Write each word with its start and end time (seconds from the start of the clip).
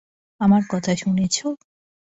আমার 0.41 0.63
কথা 0.69 0.91
শুনেছো? 0.95 1.47